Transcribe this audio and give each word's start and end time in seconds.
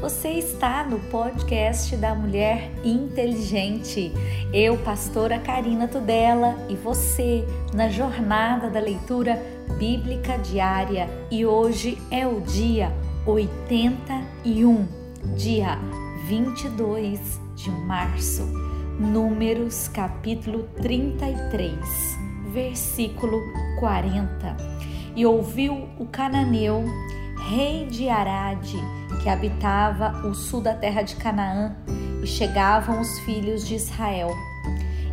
você! 0.00 0.30
Está 0.30 0.84
no 0.84 0.98
podcast 0.98 1.96
da 1.96 2.14
Mulher 2.14 2.70
Inteligente. 2.84 4.12
Eu, 4.52 4.76
pastora 4.78 5.38
Karina 5.38 5.88
Tudela, 5.88 6.56
e 6.68 6.74
você 6.74 7.46
na 7.72 7.88
jornada 7.88 8.68
da 8.68 8.80
leitura 8.80 9.40
bíblica 9.78 10.36
diária. 10.36 11.08
E 11.30 11.46
hoje 11.46 11.96
é 12.10 12.26
o 12.26 12.40
dia 12.40 12.92
81, 13.26 14.86
dia 15.36 15.78
22 16.26 17.40
de 17.54 17.70
março. 17.70 18.42
Números 18.98 19.88
capítulo 19.88 20.64
33, 20.82 21.74
versículo 22.52 23.40
40. 23.78 24.56
E 25.16 25.24
ouviu 25.24 25.88
o 25.98 26.06
cananeu 26.06 26.84
rei 27.48 27.86
de 27.86 28.08
Arade, 28.08 28.78
que 29.22 29.28
habitava 29.28 30.26
o 30.26 30.34
sul 30.34 30.60
da 30.60 30.74
terra 30.74 31.02
de 31.02 31.16
Canaã, 31.16 31.74
e 32.22 32.26
chegavam 32.26 33.00
os 33.00 33.18
filhos 33.20 33.66
de 33.66 33.74
Israel. 33.74 34.30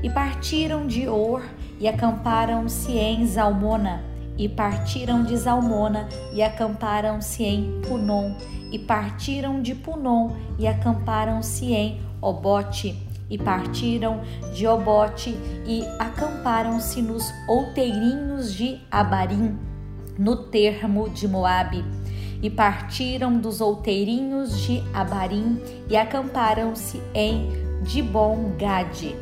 E 0.03 0.09
partiram 0.09 0.85
de 0.85 1.07
Or 1.07 1.43
e 1.80 1.88
acamparam-se 1.88 2.91
em 2.91 3.25
Zalmona, 3.25 4.03
e 4.38 4.47
partiram 4.47 5.23
de 5.23 5.35
Zalmona 5.35 6.07
e 6.33 6.43
acamparam-se 6.43 7.43
em 7.43 7.81
Punon, 7.81 8.35
e 8.71 8.77
partiram 8.77 9.61
de 9.61 9.73
Punon 9.73 10.31
e 10.59 10.67
acamparam-se 10.67 11.73
em 11.73 12.02
Obote, 12.21 12.95
e 13.30 13.38
partiram 13.38 14.21
de 14.53 14.67
Obote 14.67 15.31
e 15.66 15.83
acamparam-se 15.99 17.02
nos 17.02 17.33
outeirinhos 17.47 18.53
de 18.53 18.80
Abarim, 18.91 19.58
no 20.17 20.35
termo 20.35 21.09
de 21.09 21.27
Moabe 21.27 21.83
e 22.41 22.49
partiram 22.49 23.38
dos 23.38 23.61
outeirinhos 23.61 24.59
de 24.61 24.83
Abarim 24.93 25.61
e 25.89 25.97
acamparam-se 25.97 27.02
em 27.13 27.49
Dibon-Gade. 27.83 29.16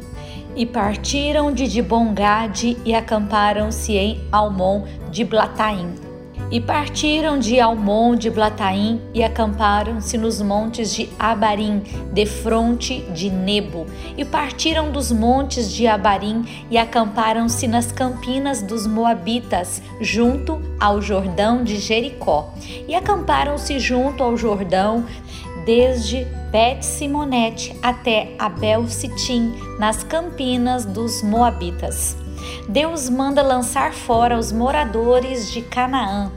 E 0.55 0.65
partiram 0.65 1.51
de 1.51 1.67
Dibon-Gade 1.67 2.77
e 2.85 2.93
acamparam-se 2.93 3.93
em 3.93 4.21
Almon 4.31 4.85
de 5.11 5.23
Blataim. 5.23 6.04
E 6.51 6.61
partiram 6.61 7.39
de 7.39 7.59
Almon 7.59 8.15
de 8.15 8.29
Blataim 8.29 9.01
e 9.13 9.23
acamparam-se 9.23 10.17
nos 10.17 10.41
montes 10.41 10.93
de 10.93 11.09
Abarim, 11.17 11.81
defronte 12.13 13.01
de 13.13 13.29
Nebo. 13.29 13.87
E 14.15 14.23
partiram 14.23 14.91
dos 14.91 15.11
montes 15.11 15.71
de 15.71 15.87
Abarim 15.87 16.45
e 16.69 16.77
acamparam-se 16.77 17.67
nas 17.67 17.91
campinas 17.91 18.61
dos 18.61 18.85
Moabitas, 18.85 19.81
junto 19.99 20.61
ao 20.79 21.01
Jordão 21.01 21.63
de 21.63 21.77
Jericó. 21.77 22.53
E 22.87 22.93
acamparam-se 22.93 23.79
junto 23.79 24.23
ao 24.23 24.37
Jordão 24.37 25.03
desde 25.65 26.27
Bet-Simonete 26.51 27.75
até 27.81 28.35
Abel-Sitim, 28.37 29.51
nas 29.79 30.03
campinas 30.03 30.85
dos 30.85 31.23
Moabitas. 31.23 32.24
Deus 32.67 33.09
manda 33.09 33.41
lançar 33.41 33.93
fora 33.93 34.37
os 34.37 34.51
moradores 34.51 35.51
de 35.51 35.61
Canaã. 35.61 36.31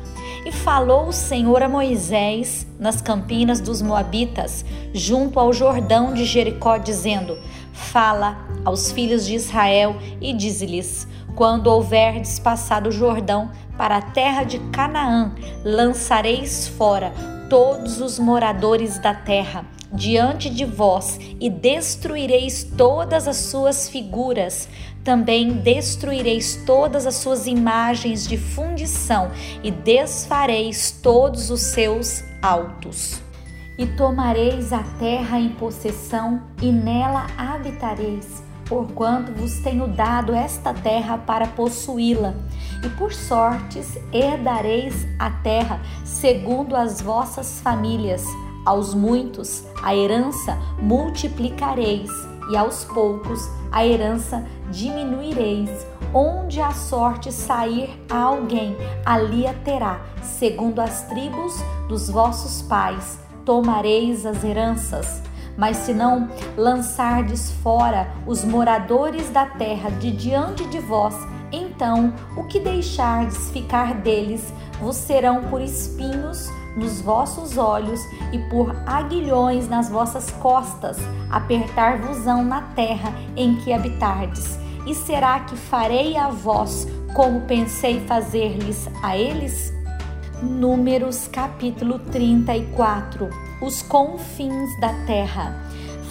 E 0.44 0.52
falou 0.52 1.08
o 1.08 1.12
Senhor 1.12 1.62
a 1.62 1.68
Moisés 1.68 2.66
nas 2.78 3.02
campinas 3.02 3.60
dos 3.60 3.82
Moabitas, 3.82 4.64
junto 4.94 5.38
ao 5.38 5.52
Jordão 5.52 6.14
de 6.14 6.24
Jericó, 6.24 6.78
dizendo: 6.78 7.36
Fala 7.72 8.38
aos 8.64 8.90
filhos 8.92 9.26
de 9.26 9.34
Israel 9.34 9.96
e 10.20 10.32
dize-lhes: 10.32 11.06
Quando 11.34 11.66
houverdes 11.66 12.38
passado 12.38 12.88
o 12.88 12.92
Jordão 12.92 13.50
para 13.76 13.96
a 13.96 14.02
terra 14.02 14.44
de 14.44 14.58
Canaã, 14.70 15.32
lançareis 15.64 16.68
fora 16.68 17.12
todos 17.50 18.00
os 18.00 18.18
moradores 18.18 18.98
da 18.98 19.14
terra 19.14 19.64
diante 19.92 20.50
de 20.50 20.64
vós 20.64 21.18
e 21.40 21.48
destruireis 21.48 22.64
todas 22.76 23.26
as 23.26 23.36
suas 23.36 23.88
figuras. 23.88 24.68
Também 25.08 25.54
destruireis 25.54 26.54
todas 26.66 27.06
as 27.06 27.14
suas 27.14 27.46
imagens 27.46 28.26
de 28.26 28.36
fundição 28.36 29.30
e 29.62 29.70
desfareis 29.70 30.90
todos 31.02 31.48
os 31.48 31.62
seus 31.62 32.22
altos. 32.42 33.18
E 33.78 33.86
tomareis 33.86 34.70
a 34.70 34.82
terra 34.98 35.40
em 35.40 35.48
possessão 35.48 36.42
e 36.60 36.70
nela 36.70 37.26
habitareis, 37.38 38.42
porquanto 38.66 39.32
vos 39.32 39.60
tenho 39.60 39.88
dado 39.88 40.34
esta 40.34 40.74
terra 40.74 41.16
para 41.16 41.46
possuí-la. 41.46 42.34
E 42.84 42.90
por 42.90 43.10
sortes 43.10 43.96
herdareis 44.12 45.06
a 45.18 45.30
terra 45.30 45.80
segundo 46.04 46.76
as 46.76 47.00
vossas 47.00 47.62
famílias 47.62 48.22
aos 48.66 48.92
muitos 48.92 49.64
a 49.82 49.96
herança 49.96 50.58
multiplicareis, 50.78 52.10
e 52.50 52.56
aos 52.56 52.84
poucos 52.84 53.48
a 53.70 53.86
herança 53.86 54.44
diminuireis. 54.70 55.86
Onde 56.12 56.60
a 56.60 56.72
sorte 56.72 57.30
sair 57.30 58.02
a 58.08 58.18
alguém, 58.18 58.74
ali 59.04 59.46
a 59.46 59.52
terá, 59.52 60.00
segundo 60.22 60.80
as 60.80 61.02
tribos 61.02 61.54
dos 61.86 62.08
vossos 62.08 62.62
pais, 62.62 63.20
tomareis 63.44 64.24
as 64.24 64.42
heranças. 64.42 65.22
Mas 65.56 65.76
se 65.78 65.92
não 65.92 66.28
lançardes 66.56 67.50
fora 67.62 68.10
os 68.26 68.44
moradores 68.44 69.28
da 69.30 69.44
terra 69.44 69.90
de 69.90 70.10
diante 70.10 70.64
de 70.68 70.78
vós, 70.78 71.14
então 71.50 72.14
o 72.36 72.44
que 72.44 72.60
deixardes 72.60 73.50
ficar 73.50 73.94
deles 73.94 74.52
vos 74.80 74.96
serão 74.96 75.42
por 75.44 75.60
espinhos 75.60 76.48
nos 76.76 77.00
vossos 77.00 77.56
olhos 77.56 78.00
e 78.32 78.38
por 78.50 78.74
aguilhões 78.86 79.68
nas 79.68 79.88
vossas 79.88 80.30
costas, 80.32 80.96
apertar-vos-ão 81.30 82.44
na 82.44 82.62
terra 82.62 83.12
em 83.36 83.56
que 83.56 83.72
habitardes. 83.72 84.58
E 84.86 84.94
será 84.94 85.40
que 85.40 85.56
farei 85.56 86.16
a 86.16 86.28
vós 86.28 86.86
como 87.14 87.42
pensei 87.42 88.00
fazer-lhes 88.00 88.88
a 89.02 89.16
eles? 89.16 89.72
Números 90.42 91.26
capítulo 91.26 91.98
34 91.98 93.28
Os 93.60 93.82
confins 93.82 94.80
da 94.80 94.92
terra. 95.04 95.52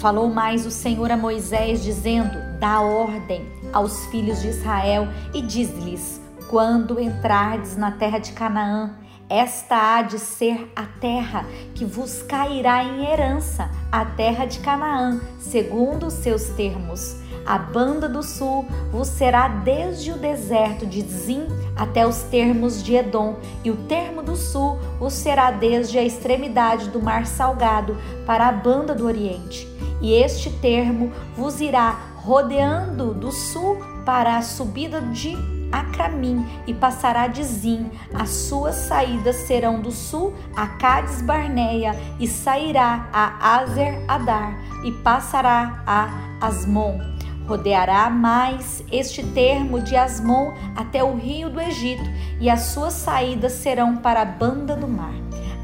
Falou 0.00 0.28
mais 0.28 0.66
o 0.66 0.70
Senhor 0.70 1.10
a 1.10 1.16
Moisés, 1.16 1.82
dizendo: 1.82 2.38
Dá 2.60 2.80
ordem 2.80 3.44
aos 3.72 4.04
filhos 4.06 4.42
de 4.42 4.48
Israel 4.48 5.08
e 5.32 5.40
diz-lhes: 5.40 6.20
Quando 6.48 7.00
entrardes 7.00 7.76
na 7.76 7.90
terra 7.92 8.18
de 8.18 8.32
Canaã, 8.32 8.94
esta 9.28 9.96
há 9.96 10.02
de 10.02 10.18
ser 10.18 10.70
a 10.74 10.84
terra 10.84 11.44
que 11.74 11.84
vos 11.84 12.22
cairá 12.22 12.82
em 12.82 13.06
herança, 13.06 13.70
a 13.92 14.04
terra 14.04 14.46
de 14.46 14.58
Canaã, 14.60 15.20
segundo 15.38 16.06
os 16.06 16.14
seus 16.14 16.44
termos. 16.50 17.16
A 17.44 17.58
banda 17.58 18.08
do 18.08 18.22
sul 18.22 18.66
vos 18.90 19.08
será 19.08 19.48
desde 19.48 20.12
o 20.12 20.18
deserto 20.18 20.84
de 20.84 21.00
Zim 21.02 21.46
até 21.76 22.06
os 22.06 22.22
termos 22.24 22.82
de 22.82 22.94
Edom, 22.94 23.36
e 23.64 23.70
o 23.70 23.76
termo 23.86 24.22
do 24.22 24.36
sul 24.36 24.78
vos 24.98 25.14
será 25.14 25.50
desde 25.50 25.98
a 25.98 26.04
extremidade 26.04 26.90
do 26.90 27.00
mar 27.00 27.26
salgado 27.26 27.96
para 28.26 28.48
a 28.48 28.52
banda 28.52 28.94
do 28.94 29.06
oriente. 29.06 29.66
E 30.00 30.12
este 30.12 30.50
termo 30.50 31.12
vos 31.36 31.60
irá 31.60 31.90
rodeando 32.16 33.14
do 33.14 33.32
sul 33.32 33.78
para 34.04 34.36
a 34.36 34.42
subida 34.42 35.00
de 35.00 35.57
Acramim 35.72 36.46
e 36.66 36.74
passará 36.74 37.26
de 37.26 37.42
Zim. 37.44 37.90
As 38.14 38.30
suas 38.30 38.74
saídas 38.74 39.36
serão 39.36 39.80
do 39.80 39.90
sul 39.90 40.34
a 40.56 40.66
Cades 40.66 41.22
Barneia 41.22 41.92
e 42.18 42.26
sairá 42.26 43.08
a 43.12 43.58
Azer 43.58 44.02
Adar 44.08 44.58
e 44.84 44.92
passará 44.92 45.82
a 45.86 46.08
Asmon. 46.40 46.98
Rodeará 47.46 48.10
mais 48.10 48.84
este 48.92 49.22
termo 49.22 49.80
de 49.80 49.96
Asmon 49.96 50.52
até 50.76 51.02
o 51.02 51.16
rio 51.16 51.48
do 51.48 51.60
Egito 51.60 52.04
e 52.40 52.50
as 52.50 52.60
suas 52.60 52.92
saídas 52.92 53.52
serão 53.52 53.96
para 53.96 54.22
a 54.22 54.26
banda 54.26 54.76
do 54.76 54.86
mar. 54.86 55.14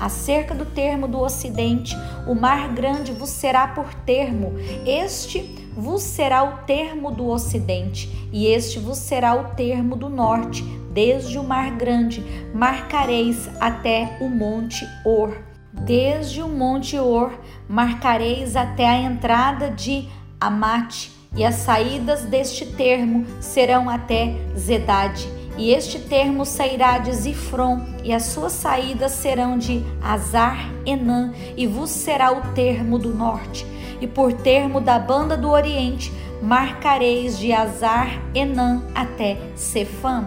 Acerca 0.00 0.55
do 0.55 0.67
termo 0.67 1.06
do 1.06 1.20
ocidente, 1.20 1.96
o 2.26 2.34
mar 2.34 2.69
grande 2.73 3.12
vos 3.12 3.31
será 3.31 3.69
por 3.69 3.93
termo. 3.94 4.52
Este 4.84 5.63
vos 5.76 6.03
será 6.03 6.43
o 6.44 6.65
termo 6.65 7.11
do 7.11 7.29
ocidente, 7.29 8.29
e 8.32 8.47
este 8.47 8.79
vos 8.79 8.99
será 8.99 9.35
o 9.35 9.55
termo 9.55 9.97
do 9.97 10.09
norte, 10.09 10.62
desde 10.93 11.38
o 11.38 11.43
mar 11.43 11.73
grande, 11.73 12.25
marcareis 12.55 13.49
até 13.61 14.17
o 14.21 14.29
monte 14.29 14.87
Or. 15.05 15.37
Desde 15.73 16.41
o 16.41 16.49
monte 16.49 16.97
Or, 16.97 17.32
marcareis 17.69 18.55
até 18.55 18.87
a 18.87 18.97
entrada 18.97 19.71
de 19.71 20.09
Amate, 20.41 21.11
e 21.37 21.44
as 21.44 21.56
saídas 21.56 22.25
deste 22.25 22.65
termo 22.65 23.27
serão 23.41 23.91
até 23.91 24.37
Zedade. 24.56 25.29
E 25.56 25.70
este 25.70 25.99
termo 25.99 26.44
sairá 26.44 26.99
de 26.99 27.12
Zifron, 27.12 27.85
e 28.05 28.12
as 28.12 28.25
suas 28.27 28.53
saídas 28.53 29.12
serão 29.12 29.59
de 29.59 29.85
Azar 30.00 30.70
Enã, 30.87 31.32
e 31.56 31.67
vos 31.67 31.91
será 31.91 32.32
o 32.32 32.55
termo 32.55 32.99
do 32.99 33.12
norte 33.12 33.74
e 34.00 34.06
por 34.06 34.32
termo 34.32 34.81
da 34.81 34.99
banda 34.99 35.37
do 35.37 35.50
Oriente, 35.50 36.12
marcareis 36.43 37.38
de 37.38 37.52
Azar 37.52 38.20
Enã 38.35 38.82
até 38.94 39.38
Cefã. 39.55 40.26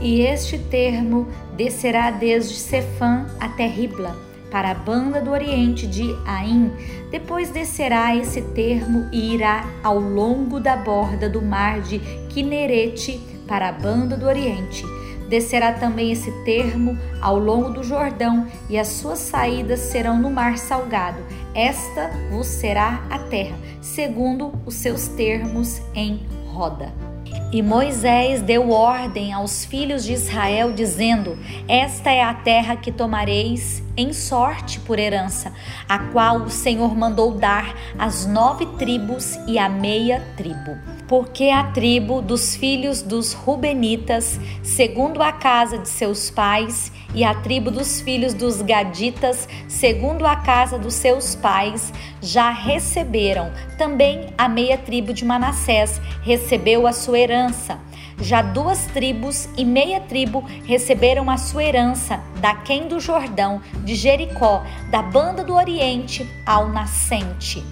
E 0.00 0.22
este 0.22 0.58
termo 0.58 1.28
descerá 1.56 2.10
desde 2.10 2.54
Cefã 2.54 3.26
até 3.38 3.66
Ribla. 3.66 4.16
para 4.52 4.72
a 4.72 4.74
banda 4.74 5.18
do 5.18 5.30
oriente 5.30 5.86
de 5.86 6.14
Ain. 6.26 6.70
Depois 7.10 7.48
descerá 7.48 8.14
esse 8.14 8.42
termo 8.42 9.08
e 9.10 9.34
irá 9.34 9.66
ao 9.82 9.98
longo 9.98 10.60
da 10.60 10.76
borda 10.76 11.26
do 11.26 11.40
mar 11.40 11.80
de 11.80 11.98
Quinerete 12.28 13.18
para 13.48 13.70
a 13.70 13.72
banda 13.72 14.14
do 14.14 14.26
oriente. 14.26 14.84
Descerá 15.28 15.72
também 15.72 16.12
esse 16.12 16.30
termo 16.44 16.98
ao 17.20 17.38
longo 17.38 17.70
do 17.70 17.82
Jordão, 17.82 18.46
e 18.68 18.78
as 18.78 18.88
suas 18.88 19.18
saídas 19.18 19.80
serão 19.80 20.20
no 20.20 20.30
mar 20.30 20.58
salgado. 20.58 21.22
Esta 21.54 22.10
vos 22.30 22.46
será 22.46 23.04
a 23.10 23.18
terra, 23.18 23.56
segundo 23.80 24.52
os 24.66 24.74
seus 24.74 25.08
termos 25.08 25.80
em 25.94 26.26
roda. 26.52 27.11
E 27.52 27.60
Moisés 27.60 28.40
deu 28.40 28.70
ordem 28.70 29.30
aos 29.30 29.62
filhos 29.62 30.04
de 30.04 30.14
Israel, 30.14 30.72
dizendo: 30.72 31.38
Esta 31.68 32.10
é 32.10 32.22
a 32.22 32.32
terra 32.32 32.76
que 32.76 32.90
tomareis 32.90 33.82
em 33.94 34.14
sorte 34.14 34.80
por 34.80 34.98
herança, 34.98 35.52
a 35.86 35.98
qual 35.98 36.38
o 36.38 36.50
Senhor 36.50 36.96
mandou 36.96 37.32
dar 37.32 37.76
às 37.98 38.24
nove 38.24 38.64
tribos 38.78 39.38
e 39.46 39.58
à 39.58 39.68
meia 39.68 40.26
tribo. 40.34 40.78
Porque 41.06 41.50
a 41.50 41.64
tribo 41.64 42.22
dos 42.22 42.56
filhos 42.56 43.02
dos 43.02 43.34
Rubenitas, 43.34 44.40
segundo 44.62 45.22
a 45.22 45.30
casa 45.30 45.76
de 45.76 45.90
seus 45.90 46.30
pais, 46.30 46.90
e 47.14 47.24
a 47.24 47.34
tribo 47.34 47.70
dos 47.70 48.00
filhos 48.00 48.34
dos 48.34 48.62
Gaditas, 48.62 49.48
segundo 49.68 50.26
a 50.26 50.36
casa 50.36 50.78
dos 50.78 50.94
seus 50.94 51.34
pais, 51.34 51.92
já 52.20 52.50
receberam. 52.50 53.52
Também 53.76 54.28
a 54.36 54.48
meia 54.48 54.78
tribo 54.78 55.12
de 55.12 55.24
Manassés 55.24 56.00
recebeu 56.22 56.86
a 56.86 56.92
sua 56.92 57.18
herança. 57.18 57.78
Já 58.20 58.42
duas 58.42 58.86
tribos 58.86 59.48
e 59.56 59.64
meia 59.64 60.00
tribo 60.00 60.44
receberam 60.64 61.30
a 61.30 61.36
sua 61.36 61.64
herança 61.64 62.20
daquém 62.40 62.86
do 62.86 63.00
Jordão, 63.00 63.60
de 63.84 63.94
Jericó, 63.94 64.62
da 64.90 65.02
banda 65.02 65.42
do 65.42 65.54
Oriente 65.54 66.28
ao 66.46 66.68
nascente 66.68 67.62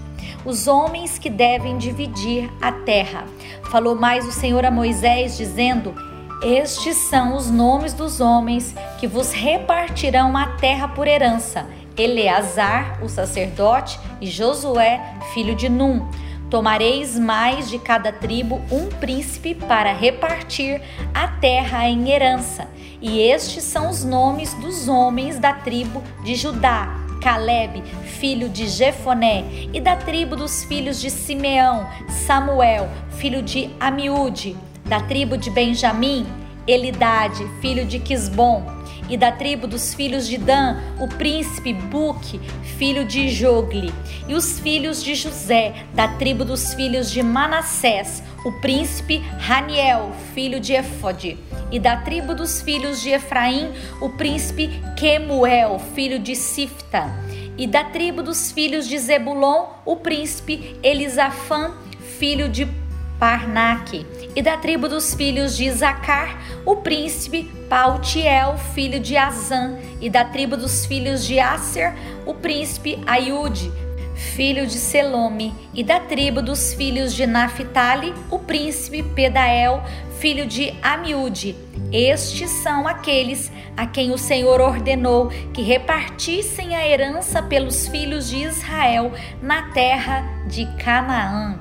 os 0.44 0.66
homens 0.66 1.18
que 1.18 1.28
devem 1.28 1.76
dividir 1.76 2.50
a 2.60 2.72
terra. 2.72 3.24
Falou 3.70 3.94
mais 3.94 4.26
o 4.26 4.32
Senhor 4.32 4.64
a 4.64 4.70
Moisés, 4.70 5.36
dizendo: 5.36 5.94
estes 6.42 6.96
são 6.96 7.36
os 7.36 7.50
nomes 7.50 7.92
dos 7.92 8.20
homens 8.20 8.74
que 8.98 9.06
vos 9.06 9.30
repartirão 9.32 10.36
a 10.36 10.46
terra 10.56 10.88
por 10.88 11.06
herança: 11.06 11.66
Eleazar, 11.96 12.98
o 13.02 13.08
sacerdote, 13.08 14.00
e 14.20 14.26
Josué, 14.26 15.00
filho 15.34 15.54
de 15.54 15.68
Num. 15.68 16.08
Tomareis 16.48 17.16
mais 17.16 17.68
de 17.68 17.78
cada 17.78 18.10
tribo 18.10 18.60
um 18.72 18.88
príncipe 18.88 19.54
para 19.54 19.92
repartir 19.92 20.82
a 21.14 21.28
terra 21.28 21.88
em 21.88 22.10
herança. 22.10 22.66
E 23.00 23.20
estes 23.20 23.62
são 23.62 23.88
os 23.88 24.02
nomes 24.02 24.52
dos 24.54 24.88
homens 24.88 25.38
da 25.38 25.52
tribo 25.52 26.02
de 26.24 26.34
Judá: 26.34 26.88
Caleb, 27.22 27.82
filho 28.18 28.48
de 28.48 28.66
Jefoné, 28.66 29.44
e 29.72 29.80
da 29.80 29.94
tribo 29.94 30.34
dos 30.34 30.64
filhos 30.64 31.00
de 31.00 31.10
Simeão, 31.10 31.86
Samuel, 32.08 32.88
filho 33.10 33.42
de 33.42 33.70
Amiúde 33.78 34.56
da 34.90 34.98
tribo 34.98 35.38
de 35.38 35.50
Benjamim, 35.50 36.26
Elidade, 36.66 37.46
filho 37.60 37.86
de 37.86 38.00
Quisbom, 38.00 38.66
e 39.08 39.16
da 39.16 39.30
tribo 39.30 39.68
dos 39.68 39.94
filhos 39.94 40.26
de 40.26 40.36
Dan, 40.36 40.80
o 40.98 41.06
príncipe 41.06 41.72
Buque, 41.72 42.40
filho 42.76 43.04
de 43.04 43.28
Jogli, 43.28 43.94
e 44.26 44.34
os 44.34 44.58
filhos 44.58 45.00
de 45.00 45.14
José, 45.14 45.86
da 45.94 46.08
tribo 46.08 46.44
dos 46.44 46.74
filhos 46.74 47.08
de 47.08 47.22
Manassés, 47.22 48.20
o 48.44 48.50
príncipe 48.60 49.18
Raniel, 49.38 50.10
filho 50.34 50.58
de 50.58 50.72
Efode, 50.72 51.38
e 51.70 51.78
da 51.78 51.98
tribo 51.98 52.34
dos 52.34 52.60
filhos 52.60 53.00
de 53.00 53.10
Efraim, 53.10 53.70
o 54.00 54.08
príncipe 54.08 54.70
Quemuel, 54.96 55.78
filho 55.94 56.18
de 56.18 56.34
Sifta, 56.34 57.08
e 57.56 57.64
da 57.64 57.84
tribo 57.84 58.24
dos 58.24 58.50
filhos 58.50 58.88
de 58.88 58.98
Zebulon, 58.98 59.66
o 59.84 59.94
príncipe 59.94 60.76
Elisafã, 60.82 61.76
filho 62.18 62.48
de 62.48 62.79
Parnaque, 63.20 64.06
e 64.34 64.40
da 64.40 64.56
tribo 64.56 64.88
dos 64.88 65.14
filhos 65.14 65.54
de 65.54 65.66
Isacar, 65.66 66.40
o 66.64 66.76
príncipe 66.76 67.44
Pautiel, 67.68 68.56
filho 68.74 68.98
de 68.98 69.14
Azan, 69.14 69.76
e 70.00 70.08
da 70.08 70.24
tribo 70.24 70.56
dos 70.56 70.86
filhos 70.86 71.26
de 71.26 71.38
Aser, 71.38 71.94
o 72.24 72.32
príncipe 72.32 72.98
Aiude, 73.06 73.70
filho 74.14 74.66
de 74.66 74.78
Selome, 74.78 75.54
e 75.74 75.84
da 75.84 76.00
tribo 76.00 76.40
dos 76.40 76.72
filhos 76.72 77.12
de 77.12 77.26
Naphtali, 77.26 78.14
o 78.30 78.38
príncipe 78.38 79.02
Pedael, 79.02 79.82
filho 80.18 80.46
de 80.46 80.72
Amiúde. 80.82 81.54
Estes 81.92 82.50
são 82.62 82.88
aqueles 82.88 83.52
a 83.76 83.86
quem 83.86 84.12
o 84.12 84.18
Senhor 84.18 84.62
ordenou 84.62 85.28
que 85.52 85.60
repartissem 85.60 86.74
a 86.74 86.88
herança 86.88 87.42
pelos 87.42 87.86
filhos 87.86 88.30
de 88.30 88.44
Israel 88.44 89.12
na 89.42 89.70
terra 89.72 90.22
de 90.46 90.64
Canaã. 90.78 91.59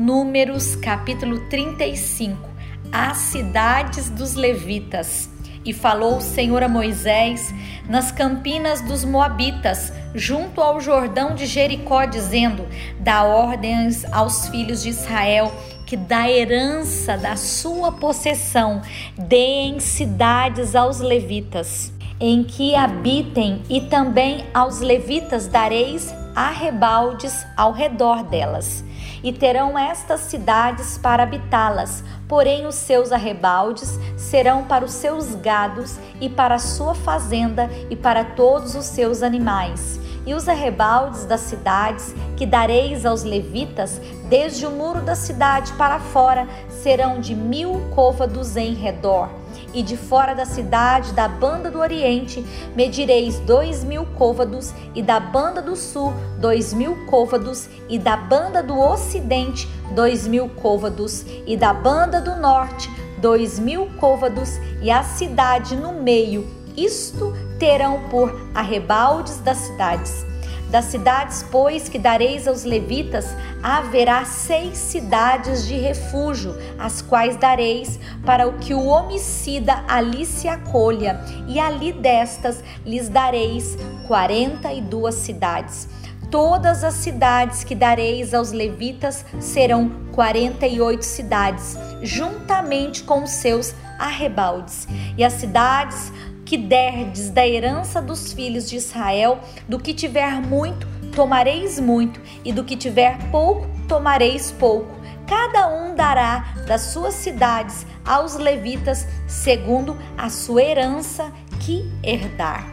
Números 0.00 0.76
capítulo 0.76 1.40
35 1.50 2.48
As 2.90 3.18
cidades 3.18 4.08
dos 4.08 4.34
levitas. 4.34 5.28
E 5.62 5.74
falou 5.74 6.16
o 6.16 6.22
Senhor 6.22 6.62
a 6.62 6.68
Moisés 6.70 7.52
nas 7.86 8.10
campinas 8.10 8.80
dos 8.80 9.04
Moabitas, 9.04 9.92
junto 10.14 10.62
ao 10.62 10.80
Jordão 10.80 11.34
de 11.34 11.44
Jericó, 11.44 12.06
dizendo: 12.06 12.66
Dá 12.98 13.24
ordens 13.24 14.06
aos 14.10 14.48
filhos 14.48 14.82
de 14.82 14.88
Israel 14.88 15.52
que 15.86 15.98
da 15.98 16.30
herança 16.30 17.18
da 17.18 17.36
sua 17.36 17.92
possessão 17.92 18.80
deem 19.18 19.80
cidades 19.80 20.74
aos 20.74 21.00
levitas, 21.00 21.92
em 22.18 22.42
que 22.42 22.74
habitem, 22.74 23.60
e 23.68 23.82
também 23.82 24.46
aos 24.54 24.80
levitas 24.80 25.46
dareis 25.46 26.10
arrebaldes 26.34 27.44
ao 27.54 27.72
redor 27.72 28.22
delas 28.22 28.88
e 29.22 29.32
terão 29.32 29.78
estas 29.78 30.20
cidades 30.20 30.98
para 30.98 31.22
habitá-las, 31.22 32.02
porém 32.28 32.66
os 32.66 32.74
seus 32.74 33.12
arrebaldes 33.12 33.98
serão 34.16 34.64
para 34.64 34.84
os 34.84 34.92
seus 34.92 35.34
gados 35.34 35.98
e 36.20 36.28
para 36.28 36.56
a 36.56 36.58
sua 36.58 36.94
fazenda 36.94 37.68
e 37.90 37.96
para 37.96 38.24
todos 38.24 38.74
os 38.74 38.86
seus 38.86 39.22
animais. 39.22 40.00
E 40.26 40.34
os 40.34 40.48
arrebaldes 40.48 41.24
das 41.24 41.40
cidades 41.40 42.14
que 42.36 42.44
dareis 42.44 43.06
aos 43.06 43.22
levitas, 43.22 44.00
desde 44.28 44.66
o 44.66 44.70
muro 44.70 45.00
da 45.00 45.14
cidade 45.14 45.72
para 45.74 45.98
fora, 45.98 46.46
serão 46.68 47.20
de 47.20 47.34
mil 47.34 47.90
côvados 47.94 48.56
em 48.56 48.74
redor 48.74 49.28
e 49.74 49.82
de 49.82 49.96
fora 49.96 50.34
da 50.34 50.44
cidade, 50.44 51.12
da 51.12 51.28
banda 51.28 51.70
do 51.70 51.78
Oriente, 51.78 52.44
medireis 52.74 53.38
dois 53.40 53.84
mil 53.84 54.04
côvados, 54.04 54.72
e 54.94 55.02
da 55.02 55.20
banda 55.20 55.60
do 55.60 55.76
Sul, 55.76 56.12
dois 56.38 56.72
mil 56.72 57.06
côvados, 57.06 57.68
e 57.88 57.98
da 57.98 58.16
banda 58.16 58.62
do 58.62 58.78
Ocidente, 58.78 59.68
dois 59.94 60.26
mil 60.26 60.48
côvados, 60.48 61.24
e 61.46 61.56
da 61.56 61.72
banda 61.72 62.20
do 62.20 62.36
Norte, 62.36 62.90
dois 63.18 63.58
mil 63.58 63.88
côvados, 63.98 64.58
e 64.80 64.90
a 64.90 65.02
cidade 65.02 65.76
no 65.76 65.92
meio. 65.92 66.46
Isto 66.76 67.34
terão 67.58 68.08
por 68.08 68.48
arrebaldes 68.54 69.38
das 69.38 69.58
cidades 69.58 70.29
das 70.70 70.86
cidades, 70.86 71.44
pois, 71.50 71.88
que 71.88 71.98
dareis 71.98 72.46
aos 72.46 72.62
levitas, 72.64 73.26
haverá 73.62 74.24
seis 74.24 74.78
cidades 74.78 75.66
de 75.66 75.76
refúgio, 75.76 76.56
as 76.78 77.02
quais 77.02 77.36
dareis 77.36 77.98
para 78.24 78.46
o 78.46 78.52
que 78.54 78.72
o 78.72 78.86
homicida 78.86 79.84
ali 79.88 80.24
se 80.24 80.46
acolha, 80.46 81.20
e 81.48 81.58
ali 81.58 81.92
destas 81.92 82.62
lhes 82.86 83.08
dareis 83.08 83.76
quarenta 84.06 84.72
e 84.72 84.80
duas 84.80 85.16
cidades. 85.16 85.88
Todas 86.30 86.84
as 86.84 86.94
cidades 86.94 87.64
que 87.64 87.74
dareis 87.74 88.32
aos 88.32 88.52
levitas 88.52 89.24
serão 89.40 89.90
quarenta 90.12 90.64
e 90.64 90.80
oito 90.80 91.04
cidades, 91.04 91.76
juntamente 92.02 93.02
com 93.02 93.24
os 93.24 93.30
seus 93.30 93.74
arrebaldes. 93.98 94.86
E 95.18 95.24
as 95.24 95.32
cidades 95.32 96.12
que 96.50 96.58
derdes 96.58 97.30
da 97.30 97.46
herança 97.46 98.02
dos 98.02 98.32
filhos 98.32 98.68
de 98.68 98.74
Israel, 98.74 99.38
do 99.68 99.78
que 99.78 99.94
tiver 99.94 100.32
muito, 100.40 100.84
tomareis 101.14 101.78
muito, 101.78 102.20
e 102.44 102.52
do 102.52 102.64
que 102.64 102.76
tiver 102.76 103.16
pouco, 103.30 103.68
tomareis 103.86 104.50
pouco. 104.50 104.90
Cada 105.28 105.68
um 105.68 105.94
dará 105.94 106.52
das 106.66 106.80
suas 106.80 107.14
cidades 107.14 107.86
aos 108.04 108.34
levitas, 108.34 109.06
segundo 109.28 109.96
a 110.18 110.28
sua 110.28 110.64
herança 110.64 111.32
que 111.60 111.88
herdar. 112.02 112.66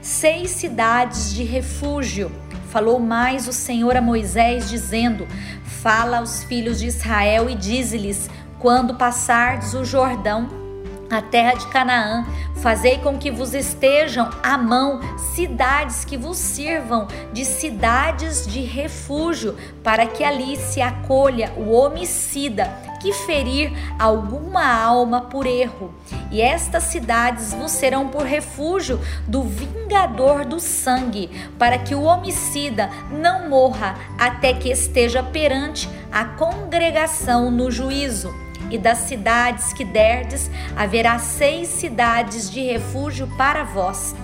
Seis 0.00 0.52
cidades 0.52 1.34
de 1.34 1.42
refúgio. 1.42 2.30
Falou 2.68 3.00
mais 3.00 3.48
o 3.48 3.52
Senhor 3.52 3.96
a 3.96 4.00
Moisés, 4.00 4.70
dizendo: 4.70 5.26
Fala 5.82 6.18
aos 6.18 6.44
filhos 6.44 6.78
de 6.78 6.86
Israel 6.86 7.50
e 7.50 7.56
dize-lhes: 7.56 8.30
Quando 8.60 8.94
passardes 8.94 9.74
o 9.74 9.84
Jordão, 9.84 10.63
a 11.10 11.20
terra 11.22 11.54
de 11.54 11.66
Canaã, 11.68 12.26
fazei 12.56 12.98
com 12.98 13.18
que 13.18 13.30
vos 13.30 13.54
estejam 13.54 14.30
à 14.42 14.56
mão 14.56 15.00
cidades 15.34 16.04
que 16.04 16.16
vos 16.16 16.36
sirvam 16.36 17.06
de 17.32 17.44
cidades 17.44 18.46
de 18.46 18.60
refúgio, 18.60 19.56
para 19.82 20.06
que 20.06 20.24
ali 20.24 20.56
se 20.56 20.80
acolha 20.80 21.52
o 21.56 21.72
homicida 21.72 22.72
que 23.00 23.12
ferir 23.12 23.70
alguma 23.98 24.64
alma 24.64 25.20
por 25.20 25.46
erro. 25.46 25.92
E 26.30 26.40
estas 26.40 26.84
cidades 26.84 27.52
vos 27.52 27.70
serão 27.70 28.08
por 28.08 28.22
refúgio 28.22 28.98
do 29.28 29.42
vingador 29.42 30.44
do 30.44 30.58
sangue, 30.58 31.28
para 31.58 31.78
que 31.78 31.94
o 31.94 32.04
homicida 32.04 32.88
não 33.10 33.48
morra 33.48 33.94
até 34.18 34.54
que 34.54 34.70
esteja 34.70 35.22
perante 35.22 35.88
a 36.10 36.24
congregação 36.24 37.50
no 37.50 37.70
juízo 37.70 38.43
e 38.74 38.78
das 38.78 38.98
cidades 38.98 39.72
que 39.72 39.84
derdes, 39.84 40.50
haverá 40.76 41.16
seis 41.20 41.68
cidades 41.68 42.50
de 42.50 42.60
refúgio 42.60 43.28
para 43.36 43.62
vós. 43.62 44.16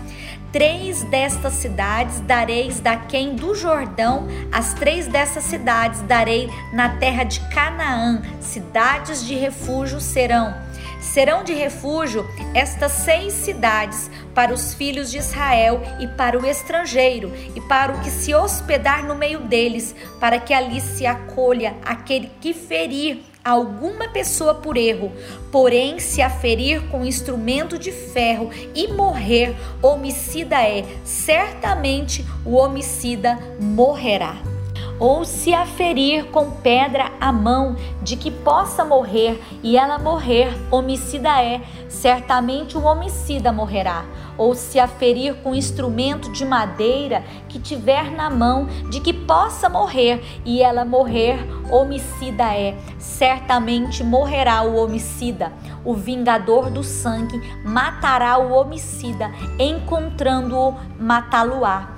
Três 0.53 1.05
destas 1.05 1.53
cidades 1.53 2.19
dareis 2.23 2.81
daquém 2.81 3.37
do 3.37 3.55
Jordão, 3.55 4.27
as 4.51 4.75
três 4.75 5.07
dessas 5.07 5.45
cidades 5.45 6.03
darei 6.03 6.51
na 6.73 6.97
terra 6.97 7.23
de 7.23 7.39
Canaã, 7.51 8.21
cidades 8.41 9.25
de 9.25 9.37
refúgio 9.37 10.01
serão. 10.01 10.53
Serão 11.01 11.45
de 11.45 11.55
refúgio 11.55 12.27
estas 12.53 12.91
seis 12.91 13.33
cidades 13.33 14.11
para 14.35 14.53
os 14.53 14.75
filhos 14.75 15.13
de 15.13 15.19
Israel 15.19 15.81
e 16.01 16.09
para 16.09 16.37
o 16.37 16.45
estrangeiro, 16.45 17.33
e 17.55 17.61
para 17.61 17.93
o 17.93 18.01
que 18.01 18.11
se 18.11 18.35
hospedar 18.35 19.05
no 19.05 19.15
meio 19.15 19.39
deles, 19.39 19.95
para 20.19 20.41
que 20.41 20.53
ali 20.53 20.81
se 20.81 21.07
acolha 21.07 21.77
aquele 21.85 22.29
que 22.41 22.53
ferir 22.53 23.30
alguma 23.45 24.09
pessoa 24.09 24.55
por 24.55 24.77
erro, 24.77 25.13
porém 25.51 25.99
se 25.99 26.23
aferir 26.23 26.89
com 26.89 27.05
instrumento 27.05 27.79
de 27.79 27.91
ferro 27.91 28.51
e 28.75 28.89
morrer, 28.89 29.55
homicida 29.83 30.63
é, 30.63 30.85
certamente 31.05 32.25
o 32.45 32.57
homicida 32.57 33.39
morrerá. 33.59 34.60
Ou 35.01 35.25
se 35.25 35.53
aferir 35.55 36.27
com 36.27 36.51
pedra 36.51 37.11
a 37.19 37.33
mão 37.33 37.75
de 38.03 38.17
que 38.17 38.31
possa 38.31 38.85
morrer 38.85 39.43
e 39.63 39.77
ela 39.77 39.99
morrer, 39.99 40.53
homicida 40.71 41.43
é, 41.43 41.63
certamente 41.89 42.77
o 42.77 42.85
homicida 42.85 43.51
morrerá 43.51 44.05
ou 44.41 44.55
se 44.55 44.81
aferir 44.81 45.35
com 45.43 45.55
instrumento 45.55 46.33
de 46.33 46.47
madeira 46.47 47.23
que 47.47 47.59
tiver 47.59 48.11
na 48.11 48.31
mão, 48.31 48.67
de 48.89 48.99
que 48.99 49.13
possa 49.13 49.69
morrer, 49.69 50.41
e 50.47 50.63
ela 50.63 50.83
morrer, 50.83 51.39
homicida 51.71 52.55
é. 52.55 52.75
Certamente 52.99 54.03
morrerá 54.03 54.63
o 54.63 54.77
homicida. 54.77 55.53
O 55.85 55.93
vingador 55.93 56.71
do 56.71 56.83
sangue 56.83 57.39
matará 57.63 58.39
o 58.39 58.53
homicida, 58.53 59.31
encontrando-o, 59.59 60.75
matá-lo-á. 60.99 61.97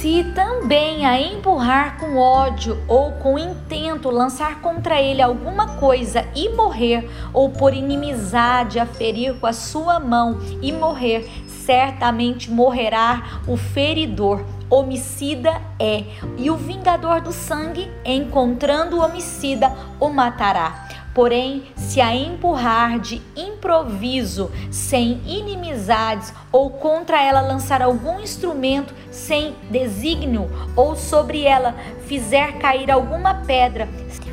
Se 0.00 0.24
também 0.34 1.04
a 1.04 1.20
empurrar 1.20 1.98
com 1.98 2.16
ódio 2.16 2.82
ou 2.88 3.12
com 3.12 3.38
intento 3.38 4.08
lançar 4.08 4.62
contra 4.62 4.98
ele 4.98 5.20
alguma 5.20 5.76
coisa 5.76 6.26
e 6.34 6.48
morrer, 6.48 7.06
ou 7.34 7.50
por 7.50 7.74
inimizade 7.74 8.78
aferir 8.78 9.34
com 9.34 9.46
a 9.46 9.52
sua 9.52 10.00
mão 10.00 10.38
e 10.62 10.72
morrer, 10.72 11.28
certamente 11.46 12.50
morrerá 12.50 13.42
o 13.46 13.58
feridor. 13.58 14.42
Homicida 14.70 15.60
é, 15.78 16.04
e 16.38 16.50
o 16.50 16.56
vingador 16.56 17.20
do 17.20 17.32
sangue, 17.32 17.90
encontrando 18.02 18.96
o 18.96 19.04
homicida, 19.04 19.70
o 19.98 20.08
matará. 20.08 20.88
Porém, 21.14 21.64
se 21.76 22.00
a 22.00 22.14
empurrar 22.14 23.00
de 23.00 23.20
improviso, 23.36 24.50
sem 24.70 25.20
inimizades, 25.26 26.32
ou 26.52 26.70
contra 26.70 27.20
ela 27.20 27.40
lançar 27.40 27.82
algum 27.82 28.20
instrumento 28.20 28.94
sem 29.10 29.54
desígnio, 29.68 30.48
ou 30.76 30.94
sobre 30.94 31.44
ela 31.44 31.74
fizer 32.06 32.58
cair 32.58 32.90
alguma 32.90 33.34
pedra, 33.34 33.88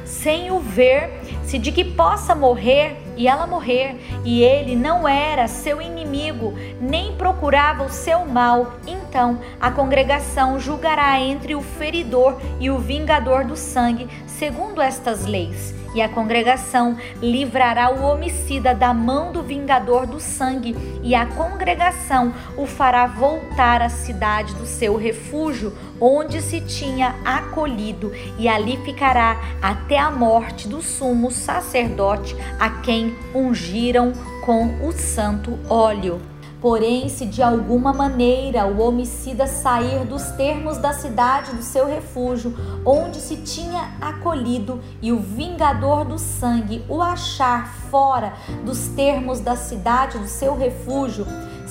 sem 0.06 0.52
o 0.52 0.60
ver, 0.60 1.10
se 1.44 1.58
de 1.58 1.72
que 1.72 1.84
possa 1.84 2.36
morrer, 2.36 2.98
e 3.16 3.28
ela 3.28 3.48
morrer, 3.48 3.96
e 4.24 4.44
ele 4.44 4.76
não 4.76 5.08
era 5.08 5.48
seu 5.48 5.82
inimigo, 5.82 6.54
nem 6.80 7.14
procurava 7.16 7.86
o 7.86 7.90
seu 7.90 8.26
mal, 8.26 8.74
então 8.86 9.40
a 9.60 9.72
congregação 9.72 10.60
julgará 10.60 11.20
entre 11.20 11.56
o 11.56 11.62
feridor 11.62 12.38
e 12.60 12.70
o 12.70 12.78
vingador 12.78 13.44
do 13.46 13.56
sangue, 13.56 14.08
segundo 14.28 14.82
estas 14.82 15.26
leis. 15.26 15.74
E 15.98 16.02
a 16.04 16.08
congregação 16.08 16.96
livrará 17.20 17.90
o 17.90 18.04
homicida 18.04 18.76
da 18.76 18.94
mão 18.94 19.32
do 19.32 19.42
vingador 19.42 20.06
do 20.06 20.20
sangue, 20.20 20.76
e 21.02 21.16
a 21.16 21.26
congregação 21.26 22.32
o 22.56 22.68
fará 22.68 23.08
voltar 23.08 23.82
à 23.82 23.90
cidade 23.90 24.54
do 24.54 24.68
seu 24.68 24.96
refúgio, 24.96 25.74
onde 26.00 26.40
se 26.40 26.62
tinha 26.62 27.16
acolhido, 27.26 28.12
e 28.38 28.48
ali 28.48 28.78
ficará 28.86 29.42
até 29.60 29.98
a 29.98 30.12
morte 30.12 30.68
do 30.68 30.84
sumo 30.84 31.32
sacerdote, 31.32 32.36
a 32.60 32.70
quem 32.70 33.16
ungiram 33.34 34.14
com 34.46 34.68
o 34.88 34.92
santo 34.92 35.58
óleo. 35.68 36.22
Porém, 36.60 37.08
se 37.08 37.26
de 37.26 37.44
alguma 37.44 37.94
maneira 37.94 38.66
o 38.66 38.82
homicida 38.82 39.46
sair 39.46 40.06
dos 40.06 40.24
termos 40.32 40.80
da 40.80 40.92
cidade 40.92 41.56
do 41.56 41.62
seu 41.62 41.86
refúgio, 41.86 42.56
onde 42.84 43.18
se 43.18 43.38
tinha 43.38 43.92
acolhido, 44.02 44.82
e 45.00 45.12
o 45.12 45.20
vingador 45.20 46.04
do 46.04 46.18
sangue 46.18 46.84
o 46.90 47.02
achar 47.02 47.72
fora 47.92 48.34
dos 48.66 48.88
termos 48.90 49.40
da 49.40 49.56
cidade 49.56 50.18
do 50.18 50.28
seu 50.28 50.58
refúgio, 50.58 51.28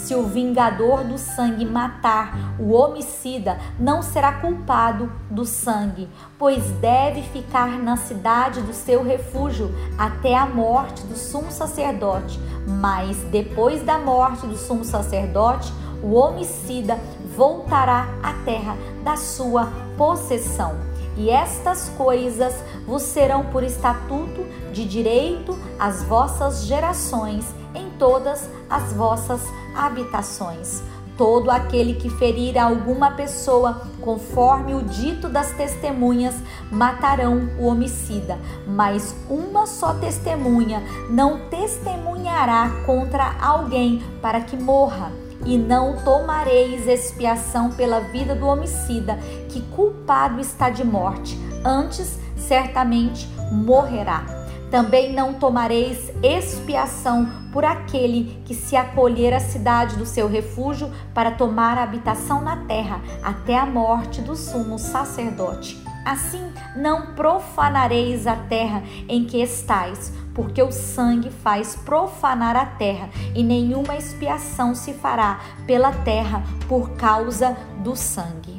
se 0.06 0.14
o 0.14 0.22
vingador 0.22 1.02
do 1.02 1.18
sangue 1.18 1.64
matar 1.64 2.54
o 2.60 2.72
homicida, 2.72 3.58
não 3.76 4.02
será 4.02 4.34
culpado 4.34 5.10
do 5.28 5.44
sangue, 5.44 6.08
pois 6.38 6.62
deve 6.80 7.22
ficar 7.22 7.70
na 7.70 7.96
cidade 7.96 8.62
do 8.62 8.72
seu 8.72 9.02
refúgio 9.02 9.74
até 9.98 10.36
a 10.36 10.46
morte 10.46 11.04
do 11.06 11.16
sumo 11.16 11.50
sacerdote. 11.50 12.38
Mas 12.68 13.16
depois 13.32 13.82
da 13.82 13.98
morte 13.98 14.46
do 14.46 14.56
sumo 14.56 14.84
sacerdote, 14.84 15.72
o 16.00 16.14
homicida 16.14 16.96
voltará 17.36 18.06
à 18.22 18.32
terra 18.44 18.76
da 19.02 19.16
sua 19.16 19.72
possessão. 19.98 20.76
E 21.16 21.30
estas 21.30 21.88
coisas 21.96 22.54
vos 22.86 23.02
serão 23.02 23.46
por 23.46 23.64
estatuto 23.64 24.44
de 24.72 24.84
direito 24.84 25.58
às 25.80 26.04
vossas 26.04 26.64
gerações 26.64 27.52
todas 27.98 28.48
as 28.68 28.92
vossas 28.92 29.40
habitações. 29.74 30.82
Todo 31.16 31.50
aquele 31.50 31.94
que 31.94 32.10
ferir 32.10 32.58
alguma 32.58 33.12
pessoa, 33.12 33.80
conforme 34.02 34.74
o 34.74 34.82
dito 34.82 35.30
das 35.30 35.50
testemunhas, 35.52 36.34
matarão 36.70 37.48
o 37.58 37.66
homicida. 37.66 38.38
Mas 38.66 39.16
uma 39.30 39.66
só 39.66 39.94
testemunha 39.94 40.82
não 41.08 41.48
testemunhará 41.48 42.70
contra 42.84 43.34
alguém 43.40 44.02
para 44.20 44.42
que 44.42 44.56
morra. 44.56 45.10
E 45.44 45.56
não 45.56 45.96
tomareis 46.02 46.86
expiação 46.86 47.70
pela 47.70 48.00
vida 48.00 48.34
do 48.34 48.46
homicida, 48.46 49.18
que 49.48 49.62
culpado 49.74 50.40
está 50.40 50.68
de 50.68 50.84
morte. 50.84 51.38
Antes, 51.64 52.18
certamente 52.36 53.26
morrerá. 53.50 54.26
Também 54.70 55.12
não 55.12 55.34
tomareis 55.34 56.10
expiação 56.22 57.45
por 57.56 57.64
aquele 57.64 58.38
que 58.44 58.54
se 58.54 58.76
acolher 58.76 59.32
à 59.32 59.40
cidade 59.40 59.96
do 59.96 60.04
seu 60.04 60.28
refúgio 60.28 60.92
para 61.14 61.30
tomar 61.30 61.78
a 61.78 61.84
habitação 61.84 62.42
na 62.42 62.66
terra 62.66 63.00
até 63.22 63.56
a 63.58 63.64
morte 63.64 64.20
do 64.20 64.36
sumo 64.36 64.78
sacerdote. 64.78 65.82
Assim 66.04 66.52
não 66.76 67.14
profanareis 67.14 68.26
a 68.26 68.36
terra 68.36 68.82
em 69.08 69.24
que 69.24 69.40
estais, 69.40 70.12
porque 70.34 70.62
o 70.62 70.70
sangue 70.70 71.30
faz 71.30 71.74
profanar 71.76 72.56
a 72.56 72.66
terra, 72.66 73.08
e 73.34 73.42
nenhuma 73.42 73.96
expiação 73.96 74.74
se 74.74 74.92
fará 74.92 75.40
pela 75.66 75.92
terra 75.92 76.42
por 76.68 76.90
causa 76.90 77.56
do 77.82 77.96
sangue 77.96 78.55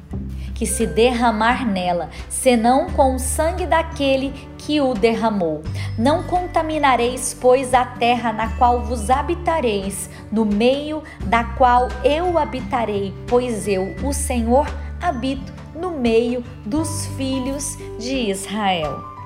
que 0.57 0.65
se 0.65 0.87
derramar 0.87 1.65
nela, 1.67 2.09
senão 2.27 2.89
com 2.89 3.13
o 3.15 3.19
sangue 3.19 3.67
daquele 3.67 4.33
que 4.57 4.81
o 4.81 4.95
derramou. 4.95 5.61
Não 5.97 6.23
contaminareis, 6.23 7.37
pois, 7.39 7.75
a 7.75 7.85
terra 7.85 8.33
na 8.33 8.49
qual 8.57 8.81
vos 8.81 9.11
habitareis, 9.11 10.09
no 10.31 10.43
meio 10.43 11.03
da 11.25 11.43
qual 11.43 11.87
eu 12.03 12.39
habitarei, 12.39 13.13
pois 13.27 13.67
eu, 13.67 13.95
o 14.03 14.11
Senhor, 14.11 14.67
habito 14.99 15.53
no 15.75 15.91
meio 15.91 16.43
dos 16.65 17.05
filhos 17.15 17.77
de 17.99 18.31
Israel. 18.31 19.16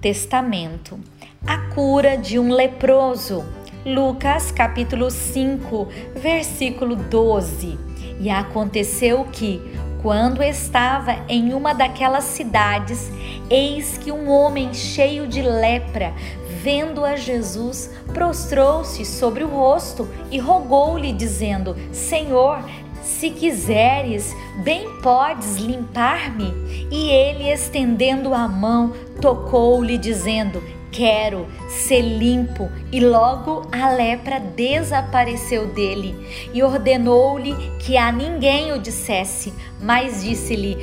Testamento. 0.00 0.98
A 1.46 1.58
cura 1.74 2.16
de 2.16 2.38
um 2.38 2.50
leproso. 2.50 3.44
Lucas 3.84 4.50
capítulo 4.50 5.10
5, 5.10 5.88
versículo 6.16 6.96
12. 6.96 7.78
E 8.18 8.30
aconteceu 8.30 9.26
que, 9.30 9.60
Quando 10.00 10.42
estava 10.42 11.18
em 11.28 11.52
uma 11.52 11.74
daquelas 11.74 12.24
cidades, 12.24 13.12
eis 13.50 13.98
que 13.98 14.10
um 14.10 14.30
homem 14.30 14.72
cheio 14.72 15.26
de 15.26 15.42
lepra, 15.42 16.14
vendo 16.62 17.04
a 17.04 17.16
Jesus, 17.16 17.90
prostrou-se 18.14 19.04
sobre 19.04 19.44
o 19.44 19.48
rosto 19.48 20.08
e 20.30 20.38
rogou-lhe, 20.38 21.12
dizendo: 21.12 21.76
Senhor, 21.92 22.64
se 23.10 23.30
quiseres, 23.30 24.34
bem 24.62 24.88
podes 25.02 25.56
limpar-me. 25.56 26.54
E 26.90 27.10
ele, 27.10 27.50
estendendo 27.50 28.32
a 28.32 28.48
mão, 28.48 28.92
tocou-lhe, 29.20 29.98
dizendo: 29.98 30.62
Quero 30.92 31.46
ser 31.68 32.00
limpo. 32.00 32.68
E 32.90 33.00
logo 33.00 33.68
a 33.70 33.90
lepra 33.90 34.40
desapareceu 34.40 35.68
dele. 35.68 36.14
E 36.52 36.62
ordenou-lhe 36.62 37.54
que 37.78 37.96
a 37.96 38.10
ninguém 38.10 38.72
o 38.72 38.78
dissesse, 38.78 39.52
mas 39.80 40.22
disse-lhe: 40.22 40.76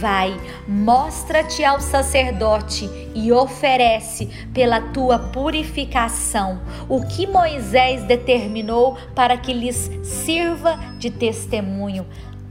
Vai, 0.00 0.38
mostra-te 0.68 1.64
ao 1.64 1.80
sacerdote 1.80 2.88
e 3.14 3.32
oferece 3.32 4.28
pela 4.52 4.80
tua 4.80 5.18
purificação 5.18 6.60
o 6.88 7.06
que 7.06 7.26
Moisés 7.26 8.02
determinou 8.02 8.98
para 9.14 9.36
que 9.36 9.52
lhes 9.52 9.90
sirva 10.02 10.78
de 10.98 11.10
testemunho. 11.10 12.04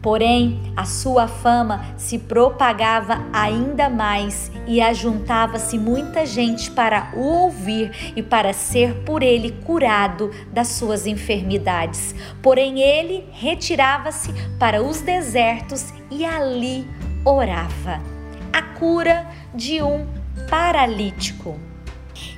Porém, 0.03 0.59
a 0.75 0.83
sua 0.83 1.29
fama 1.29 1.85
se 1.95 2.19
propagava 2.19 3.25
ainda 3.31 3.89
mais 3.89 4.51
e 4.67 4.81
ajuntava-se 4.81 5.77
muita 5.77 6.25
gente 6.25 6.69
para 6.69 7.09
o 7.15 7.21
ouvir 7.21 8.13
e 8.13 8.21
para 8.21 8.51
ser 8.51 8.95
por 9.05 9.23
ele 9.23 9.51
curado 9.65 10.29
das 10.51 10.67
suas 10.67 11.07
enfermidades. 11.07 12.13
Porém, 12.41 12.81
ele 12.81 13.23
retirava-se 13.31 14.33
para 14.59 14.83
os 14.83 14.99
desertos 14.99 15.93
e 16.11 16.25
ali 16.25 16.85
orava. 17.23 18.01
A 18.51 18.61
cura 18.61 19.25
de 19.55 19.81
um 19.81 20.05
paralítico. 20.49 21.57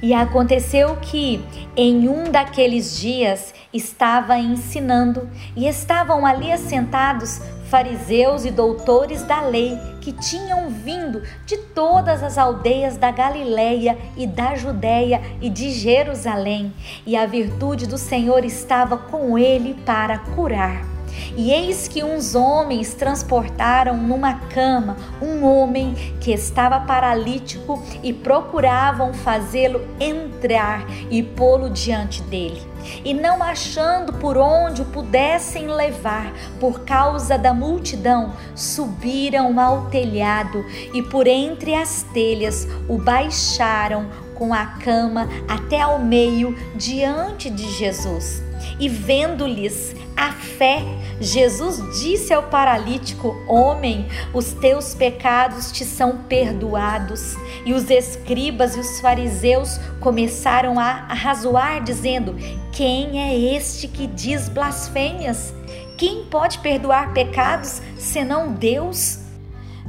E 0.01 0.13
aconteceu 0.13 0.95
que, 0.97 1.43
em 1.75 2.07
um 2.07 2.31
daqueles 2.31 2.99
dias, 2.99 3.53
estava 3.73 4.37
ensinando 4.37 5.29
e 5.55 5.67
estavam 5.67 6.25
ali 6.25 6.51
assentados 6.51 7.41
fariseus 7.75 8.45
e 8.45 8.51
doutores 8.51 9.23
da 9.23 9.41
lei 9.41 9.77
que 9.99 10.13
tinham 10.13 10.69
vindo 10.69 11.21
de 11.45 11.57
todas 11.57 12.23
as 12.23 12.37
aldeias 12.37 12.95
da 12.95 13.11
Galileia 13.11 13.97
e 14.15 14.25
da 14.25 14.55
Judéia 14.55 15.21
e 15.41 15.49
de 15.49 15.71
Jerusalém, 15.71 16.73
e 17.05 17.17
a 17.17 17.25
virtude 17.25 17.85
do 17.85 17.97
Senhor 17.97 18.45
estava 18.45 18.97
com 18.97 19.37
ele 19.37 19.73
para 19.85 20.19
curar. 20.19 20.94
E 21.35 21.51
eis 21.51 21.87
que 21.87 22.03
uns 22.03 22.35
homens 22.35 22.93
transportaram 22.93 23.97
numa 23.97 24.33
cama 24.49 24.95
um 25.21 25.43
homem 25.45 25.93
que 26.19 26.31
estava 26.31 26.79
paralítico 26.79 27.81
e 28.03 28.13
procuravam 28.13 29.13
fazê-lo 29.13 29.81
entrar 29.99 30.85
e 31.09 31.21
pô-lo 31.21 31.69
diante 31.69 32.21
dele. 32.23 32.61
E 33.03 33.13
não 33.13 33.41
achando 33.41 34.13
por 34.13 34.37
onde 34.37 34.81
o 34.81 34.85
pudessem 34.85 35.67
levar, 35.67 36.31
por 36.59 36.81
causa 36.81 37.37
da 37.37 37.53
multidão, 37.53 38.33
subiram 38.53 39.59
ao 39.59 39.87
telhado 39.87 40.63
e 40.93 41.01
por 41.01 41.27
entre 41.27 41.73
as 41.73 42.03
telhas 42.13 42.67
o 42.87 42.97
baixaram 42.97 44.07
com 44.35 44.53
a 44.53 44.65
cama 44.65 45.27
até 45.47 45.81
ao 45.81 45.99
meio 45.99 46.55
diante 46.75 47.49
de 47.49 47.69
Jesus. 47.71 48.43
E 48.79 48.89
vendo-lhes 48.89 49.95
a 50.15 50.31
fé, 50.31 50.81
Jesus 51.19 51.77
disse 51.99 52.33
ao 52.33 52.43
paralítico: 52.43 53.35
Homem, 53.47 54.07
os 54.33 54.53
teus 54.53 54.93
pecados 54.93 55.71
te 55.71 55.83
são 55.83 56.17
perdoados. 56.29 57.35
E 57.65 57.73
os 57.73 57.89
escribas 57.89 58.75
e 58.75 58.79
os 58.79 58.99
fariseus 58.99 59.77
começaram 59.99 60.79
a 60.79 61.05
arrazoar, 61.09 61.83
dizendo: 61.83 62.35
Quem 62.71 63.21
é 63.21 63.37
este 63.55 63.87
que 63.87 64.07
diz 64.07 64.49
blasfêmias? 64.49 65.53
Quem 65.97 66.25
pode 66.25 66.59
perdoar 66.59 67.13
pecados 67.13 67.81
senão 67.97 68.51
Deus? 68.51 69.19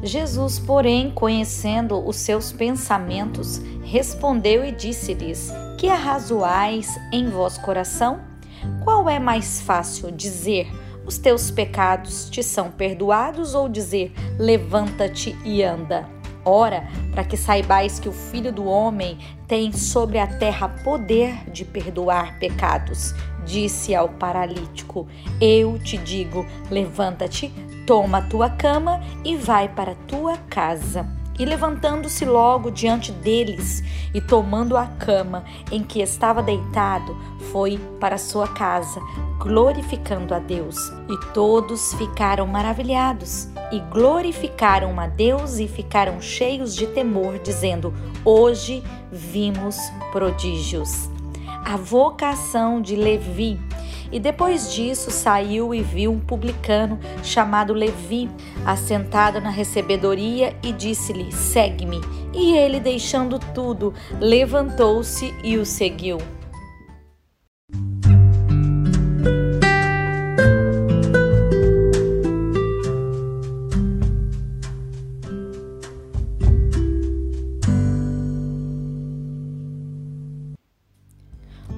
Jesus, 0.02 0.58
porém, 0.58 1.10
conhecendo 1.10 2.06
os 2.06 2.16
seus 2.16 2.52
pensamentos, 2.52 3.60
respondeu 3.82 4.64
e 4.64 4.70
disse-lhes: 4.70 5.52
Que 5.78 5.88
arrazoais 5.88 6.88
em 7.12 7.28
vosso 7.28 7.60
coração? 7.62 8.35
Qual 8.82 9.08
é 9.08 9.18
mais 9.18 9.60
fácil 9.60 10.10
dizer: 10.10 10.68
Os 11.04 11.18
teus 11.18 11.50
pecados 11.50 12.28
te 12.30 12.42
são 12.42 12.70
perdoados 12.70 13.54
ou 13.54 13.68
dizer: 13.68 14.12
Levanta-te 14.38 15.36
e 15.44 15.62
anda? 15.62 16.08
Ora, 16.44 16.88
para 17.10 17.24
que 17.24 17.36
saibais 17.36 17.98
que 17.98 18.08
o 18.08 18.12
Filho 18.12 18.52
do 18.52 18.66
Homem 18.66 19.18
tem 19.48 19.72
sobre 19.72 20.18
a 20.18 20.26
terra 20.28 20.68
poder 20.68 21.50
de 21.50 21.64
perdoar 21.64 22.38
pecados, 22.38 23.12
disse 23.44 23.94
ao 23.94 24.08
paralítico: 24.08 25.08
Eu 25.40 25.78
te 25.78 25.98
digo, 25.98 26.46
levanta-te, 26.70 27.52
toma 27.84 28.18
a 28.18 28.22
tua 28.22 28.48
cama 28.48 29.00
e 29.24 29.36
vai 29.36 29.68
para 29.68 29.92
a 29.92 30.06
tua 30.06 30.36
casa. 30.48 31.04
E 31.38 31.44
levantando-se 31.44 32.24
logo 32.24 32.70
diante 32.70 33.12
deles 33.12 33.82
e 34.14 34.20
tomando 34.20 34.76
a 34.76 34.86
cama 34.86 35.44
em 35.70 35.82
que 35.82 36.00
estava 36.00 36.42
deitado, 36.42 37.16
foi 37.52 37.78
para 38.00 38.16
sua 38.16 38.48
casa, 38.48 39.00
glorificando 39.38 40.34
a 40.34 40.38
Deus. 40.38 40.76
E 41.08 41.32
todos 41.34 41.92
ficaram 41.94 42.46
maravilhados 42.46 43.48
e 43.70 43.80
glorificaram 43.90 44.98
a 44.98 45.06
Deus 45.06 45.58
e 45.58 45.68
ficaram 45.68 46.20
cheios 46.20 46.74
de 46.74 46.86
temor, 46.86 47.38
dizendo: 47.38 47.92
Hoje 48.24 48.82
vimos 49.12 49.76
prodígios. 50.12 51.10
A 51.64 51.76
vocação 51.76 52.80
de 52.80 52.94
Levi 52.94 53.60
e 54.10 54.20
depois 54.20 54.72
disso 54.72 55.10
saiu 55.10 55.74
e 55.74 55.82
viu 55.82 56.12
um 56.12 56.20
publicano 56.20 56.98
chamado 57.22 57.72
Levi, 57.72 58.28
assentado 58.64 59.40
na 59.40 59.50
recebedoria, 59.50 60.56
e 60.62 60.72
disse-lhe: 60.72 61.32
Segue-me. 61.32 62.00
E 62.34 62.56
ele, 62.56 62.80
deixando 62.80 63.38
tudo, 63.38 63.94
levantou-se 64.20 65.34
e 65.42 65.56
o 65.56 65.64
seguiu. 65.64 66.18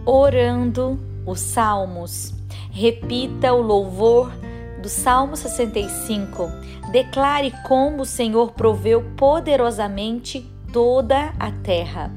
Orando 0.05 1.08
os 1.29 1.41
salmos. 1.41 2.33
Repita 2.71 3.53
o 3.53 3.61
louvor 3.61 4.33
do 4.81 4.89
Salmo 4.89 5.37
65. 5.37 6.51
Declare 6.91 7.53
como 7.67 8.03
o 8.03 8.07
Senhor 8.07 8.53
proveu 8.53 9.03
poderosamente 9.17 10.51
toda 10.73 11.35
a 11.39 11.51
terra. 11.51 12.11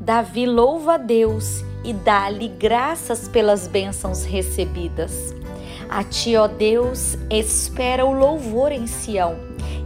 Davi 0.00 0.46
louva 0.46 0.94
a 0.94 0.98
Deus 0.98 1.64
e 1.84 1.92
dá-lhe 1.92 2.48
graças 2.48 3.28
pelas 3.28 3.68
bênçãos 3.68 4.24
recebidas. 4.24 5.34
A 5.88 6.02
ti, 6.02 6.36
ó 6.36 6.48
Deus, 6.48 7.16
espera 7.30 8.04
o 8.04 8.12
louvor 8.12 8.72
em 8.72 8.86
Sião, 8.86 9.36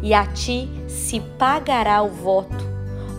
e 0.02 0.14
a 0.14 0.24
ti 0.24 0.70
se 0.86 1.20
pagará 1.20 2.00
o 2.02 2.08
voto. 2.08 2.64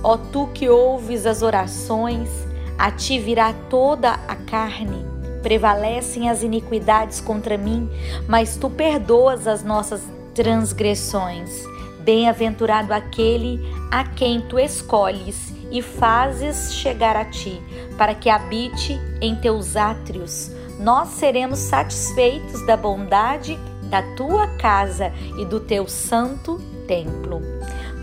Ó 0.01 0.15
tu 0.17 0.47
que 0.53 0.69
ouves 0.69 1.25
as 1.25 1.41
orações, 1.41 2.29
a 2.77 2.89
ti 2.89 3.19
virá 3.19 3.53
toda 3.69 4.13
a 4.27 4.35
carne 4.35 5.16
prevalecem 5.47 6.29
as 6.29 6.43
iniquidades 6.43 7.21
contra 7.21 7.57
mim, 7.57 7.89
mas 8.27 8.57
tu 8.57 8.69
perdoas 8.69 9.47
as 9.47 9.63
nossas 9.63 10.01
transgressões. 10.35 11.63
Bem-aventurado 12.01 12.93
aquele 12.93 13.61
a 13.89 14.03
quem 14.03 14.41
tu 14.41 14.59
escolhes 14.59 15.53
e 15.71 15.81
fazes 15.81 16.73
chegar 16.73 17.15
a 17.15 17.23
ti, 17.23 17.61
para 17.97 18.13
que 18.13 18.29
habite 18.29 18.99
em 19.21 19.37
teus 19.37 19.77
átrios. 19.77 20.51
Nós 20.81 21.11
seremos 21.11 21.59
satisfeitos 21.59 22.65
da 22.65 22.75
bondade 22.75 23.57
da 23.83 24.01
tua 24.17 24.47
casa 24.57 25.13
e 25.39 25.45
do 25.45 25.61
teu 25.61 25.87
santo 25.87 26.57
templo. 26.85 27.41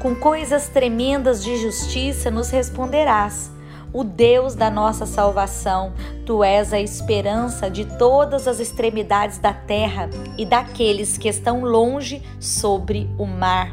Com 0.01 0.15
coisas 0.15 0.69
tremendas 0.69 1.45
de 1.45 1.59
justiça 1.59 2.31
nos 2.31 2.49
responderás 2.49 3.54
o 3.95 4.03
Deus 4.03 4.57
da 4.57 4.69
nossa 4.69 5.07
salvação. 5.07 5.93
Tu 6.27 6.43
és 6.43 6.73
a 6.73 6.81
esperança 6.81 7.71
de 7.71 7.85
todas 7.97 8.49
as 8.49 8.59
extremidades 8.59 9.39
da 9.39 9.55
terra 9.55 10.11
e 10.37 10.45
daqueles 10.45 11.17
que 11.17 11.29
estão 11.29 11.63
longe 11.63 12.21
sobre 12.41 13.09
o 13.17 13.25
mar. 13.25 13.73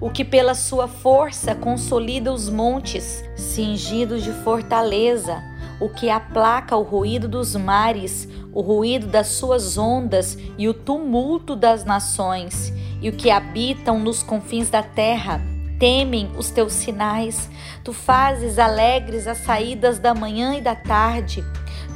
O 0.00 0.10
que 0.10 0.24
pela 0.24 0.54
sua 0.54 0.88
força 0.88 1.54
consolida 1.54 2.32
os 2.32 2.50
montes, 2.50 3.24
cingidos 3.36 4.24
de 4.24 4.32
fortaleza, 4.32 5.40
o 5.80 5.88
que 5.88 6.10
aplaca 6.10 6.76
o 6.76 6.82
ruído 6.82 7.28
dos 7.28 7.54
mares, 7.54 8.28
o 8.52 8.60
ruído 8.60 9.06
das 9.06 9.28
suas 9.28 9.78
ondas 9.78 10.36
e 10.58 10.68
o 10.68 10.74
tumulto 10.74 11.54
das 11.54 11.84
nações, 11.84 12.72
e 13.00 13.08
o 13.08 13.12
que 13.12 13.30
habitam 13.30 14.00
nos 14.00 14.20
confins 14.22 14.68
da 14.68 14.82
terra 14.82 15.40
temem 15.80 16.30
os 16.36 16.50
teus 16.50 16.74
sinais. 16.74 17.50
Tu 17.82 17.92
fazes 17.92 18.58
alegres 18.58 19.26
as 19.26 19.38
saídas 19.38 19.98
da 19.98 20.14
manhã 20.14 20.54
e 20.54 20.60
da 20.60 20.76
tarde. 20.76 21.42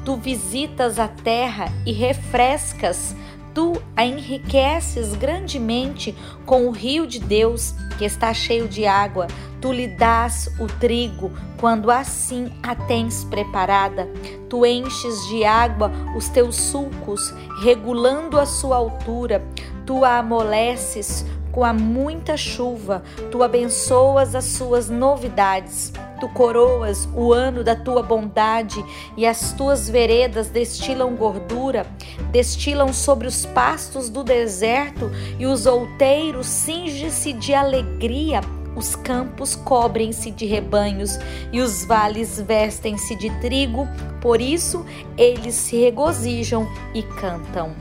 Tu 0.05 0.17
visitas 0.17 0.99
a 0.99 1.07
terra 1.07 1.67
e 1.87 1.93
refrescas 1.93 3.15
tu 3.55 3.81
a 3.95 4.05
enriqueces 4.05 5.15
grandemente 5.15 6.13
com 6.45 6.67
o 6.67 6.73
rio 6.73 7.07
de 7.07 7.21
Deus 7.21 7.73
que 7.97 8.05
está 8.05 8.35
cheio 8.35 8.67
de 8.67 8.85
água. 8.85 9.29
Tu 9.61 9.73
lhe 9.73 9.87
dás 9.87 10.51
o 10.59 10.67
trigo 10.67 11.31
quando 11.59 11.91
assim 11.91 12.51
a 12.63 12.75
tens 12.75 13.23
preparada. 13.25 14.09
Tu 14.51 14.67
enches 14.67 15.29
de 15.29 15.45
água 15.45 15.91
os 16.17 16.29
teus 16.29 16.57
sulcos, 16.57 17.33
regulando 17.63 18.39
a 18.39 18.45
sua 18.45 18.77
altura. 18.77 19.43
Tu 19.87 20.05
a 20.05 20.19
amoleces 20.19 21.25
com 21.55 21.65
a 21.65 21.73
muita 21.73 22.37
chuva. 22.37 23.03
Tu 23.31 23.43
abençoas 23.43 24.35
as 24.35 24.45
suas 24.45 24.91
novidades 24.91 25.93
tu 26.25 26.29
coroas 26.31 27.07
o 27.15 27.35
ano 27.35 27.63
da 27.63 27.77
tua 27.77 28.03
bondade 28.03 28.83
e 29.15 29.27
as 29.27 29.53
tuas 29.53 29.91
veredas 29.91 30.49
destilam 30.49 31.17
gordura, 31.17 31.87
destilam 32.33 32.93
sobre 32.95 33.27
os 33.27 33.45
pastos 33.45 34.09
do 34.09 34.25
deserto 34.25 35.11
e 35.39 35.47
os 35.47 35.67
outeiros 35.67 36.47
cingem-se 36.47 37.33
de 37.35 37.53
alegria. 37.53 38.41
Os 38.75 38.97
campos 38.97 39.55
cobrem-se 39.55 40.31
de 40.31 40.47
rebanhos 40.47 41.19
e 41.53 41.61
os 41.61 41.85
vales 41.85 42.41
vestem-se 42.41 43.15
de 43.15 43.29
trigo, 43.41 43.87
por 44.21 44.41
isso 44.41 44.85
eles 45.17 45.55
se 45.55 45.77
regozijam 45.77 46.67
e 46.95 47.03
cantam. 47.03 47.73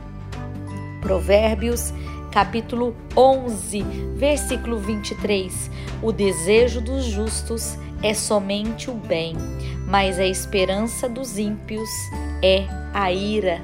Provérbios 1.01 1.93
capítulo 2.33 2.95
11, 3.15 3.83
versículo 4.15 4.79
23. 4.79 5.69
O 6.01 6.11
desejo 6.11 6.81
dos 6.81 7.05
justos 7.05 7.77
é 8.01 8.15
somente 8.15 8.89
o 8.89 8.95
bem, 8.95 9.35
mas 9.87 10.17
a 10.17 10.25
esperança 10.25 11.07
dos 11.07 11.37
ímpios 11.37 11.89
é 12.41 12.65
a 12.91 13.11
ira. 13.11 13.61